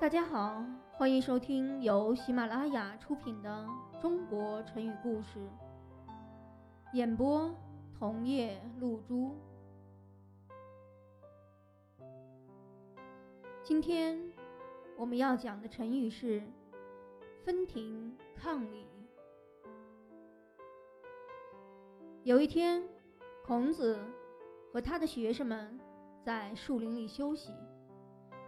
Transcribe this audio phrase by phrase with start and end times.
[0.00, 3.66] 大家好，欢迎收听由喜马拉雅出品的
[4.00, 5.38] 《中国成语故事》，
[6.94, 7.54] 演播
[7.98, 9.36] 桐叶露珠。
[13.62, 14.18] 今天
[14.96, 16.42] 我们要讲的成语是
[17.44, 18.86] “分庭抗礼”。
[22.24, 22.82] 有一天，
[23.44, 23.98] 孔子
[24.72, 25.78] 和他的学生们
[26.24, 27.52] 在树林里休息，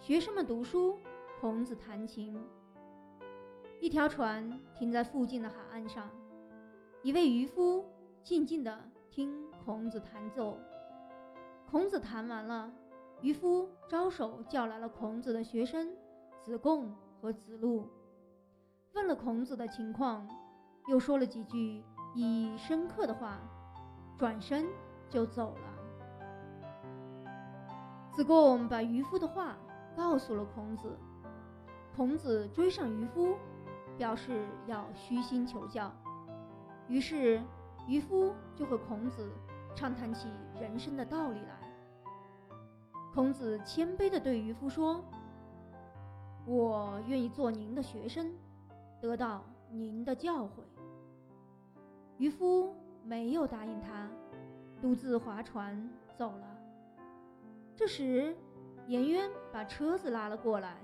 [0.00, 0.98] 学生们读书。
[1.44, 2.42] 孔子弹琴。
[3.78, 6.08] 一条船停在附近的海岸上，
[7.02, 7.84] 一位渔夫
[8.22, 8.74] 静静地
[9.10, 10.58] 听孔子弹奏。
[11.70, 12.72] 孔子弹完了，
[13.20, 15.94] 渔夫招手叫来了孔子的学生
[16.40, 17.90] 子贡和子路，
[18.94, 20.26] 问了孔子的情况，
[20.88, 21.84] 又说了几句
[22.14, 23.38] 意义深刻的话，
[24.16, 24.64] 转身
[25.10, 27.30] 就走了。
[28.14, 29.58] 子贡把渔夫的话
[29.94, 30.98] 告诉了孔子。
[31.96, 33.36] 孔子追上渔夫，
[33.96, 35.92] 表示要虚心求教。
[36.88, 37.40] 于是
[37.86, 39.30] 渔夫就和孔子
[39.76, 40.28] 畅谈起
[40.60, 41.60] 人生的道理来。
[43.14, 45.04] 孔子谦卑地对渔夫说
[46.44, 48.32] ：“我愿意做您的学生，
[49.00, 50.48] 得到您的教诲。”
[52.18, 54.08] 渔夫没有答应他，
[54.82, 56.58] 独自划船走了。
[57.76, 58.36] 这时，
[58.88, 60.76] 颜渊把车子拉了过来。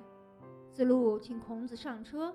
[0.80, 2.34] 子路请孔子上车，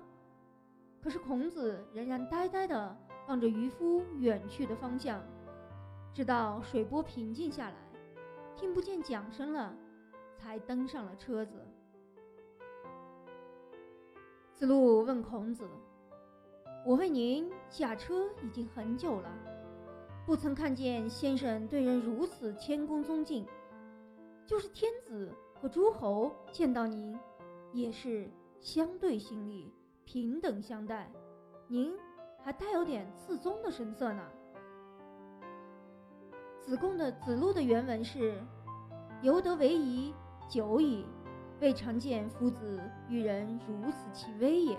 [1.02, 5.20] 可是孔子仍然呆呆地望着渔夫远去的方向，
[6.14, 7.74] 直到水波平静下来，
[8.54, 9.74] 听不见桨声了，
[10.36, 11.54] 才登上了车子。
[14.54, 15.68] 子路问孔子
[16.86, 19.28] ：“我为您驾车已经很久了，
[20.24, 23.44] 不曾看见先生对人如此谦恭恭敬，
[24.46, 27.18] 就是天子和诸侯见到您。”
[27.72, 29.72] 也是相对心理
[30.04, 31.10] 平等相待，
[31.68, 31.94] 您
[32.42, 34.22] 还带有点自宗的神色呢。
[36.60, 38.42] 子贡的子路的原文是
[39.22, 40.12] ：“犹得为夷
[40.48, 41.04] 久矣，
[41.60, 44.78] 未尝见夫子与人如此其威也。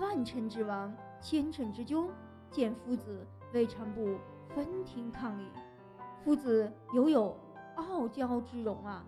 [0.00, 2.08] 万乘之王，千乘之君，
[2.50, 4.16] 见夫子未尝不
[4.54, 5.48] 分庭抗礼。
[6.24, 7.36] 夫子犹有
[7.76, 9.04] 傲娇之容啊。”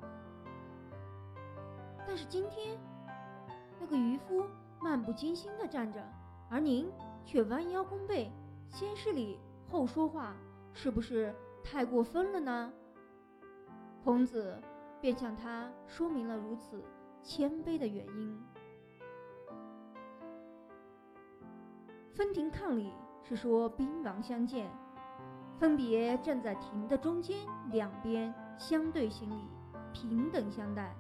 [2.07, 2.79] 但是今天。
[3.81, 4.47] 那个渔夫
[4.81, 6.01] 漫不经心地站着，
[6.49, 6.91] 而您
[7.25, 8.31] 却弯腰弓背，
[8.71, 9.39] 先施礼
[9.69, 10.35] 后说话，
[10.73, 12.73] 是不是太过分了呢？
[14.03, 14.59] 孔子
[15.03, 16.83] 便向他说明了如此
[17.23, 18.43] 谦卑的原因。
[22.15, 22.93] 分庭抗礼
[23.23, 24.71] 是说兵王相见，
[25.59, 27.37] 分别站在庭的中间，
[27.71, 29.45] 两边相对行礼，
[29.93, 30.95] 平等相待。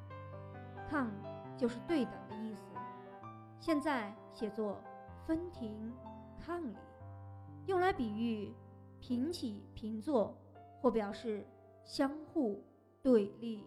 [0.94, 1.10] 抗
[1.56, 2.60] 就是对等的意思。
[3.58, 4.80] 现在写作
[5.26, 5.92] 分庭
[6.38, 6.76] 抗礼，
[7.66, 8.54] 用来比喻
[9.00, 10.36] 平起平坐，
[10.80, 11.44] 或表示
[11.84, 12.62] 相互
[13.02, 13.66] 对立。